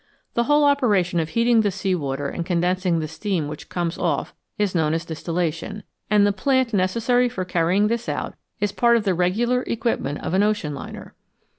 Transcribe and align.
The 0.33 0.45
whole 0.45 0.63
operation 0.63 1.19
of 1.19 1.29
heating 1.29 1.61
the 1.61 1.69
sea 1.69 1.93
water 1.93 2.27
and 2.27 2.43
condensing 2.43 2.97
the 2.97 3.07
steam 3.07 3.47
which 3.47 3.69
comes 3.69 3.99
off 3.99 4.33
is 4.57 4.73
known 4.73 4.95
as 4.95 5.05
distillation, 5.05 5.83
and 6.09 6.25
the 6.25 6.33
plant 6.33 6.73
necessary 6.73 7.29
for 7.29 7.45
carrying 7.45 7.85
this 7.85 8.09
out 8.09 8.33
is 8.59 8.71
part 8.71 8.97
of 8.97 9.03
the 9.03 9.13
regular 9.13 9.61
equipment 9.61 10.17
of 10.23 10.33
an 10.33 10.41
ocean 10.41 10.73
liner. 10.73 11.13